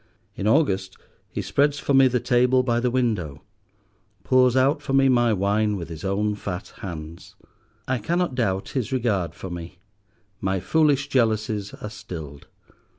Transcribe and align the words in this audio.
In 0.35 0.47
August 0.47 0.97
he 1.29 1.43
spreads 1.43 1.77
for 1.77 1.93
me 1.93 2.07
the 2.07 2.19
table 2.19 2.63
by 2.63 2.79
the 2.79 2.89
window, 2.89 3.43
pours 4.23 4.55
out 4.57 4.81
for 4.81 4.93
me 4.93 5.09
my 5.09 5.31
wine 5.31 5.75
with 5.75 5.89
his 5.89 6.03
own 6.03 6.33
fat 6.33 6.73
hands. 6.77 7.35
I 7.87 7.99
cannot 7.99 8.33
doubt 8.33 8.69
his 8.69 8.91
regard 8.91 9.35
for 9.35 9.51
me: 9.51 9.77
my 10.39 10.59
foolish 10.59 11.07
jealousies 11.07 11.75
are 11.75 11.89
stilled. 11.91 12.47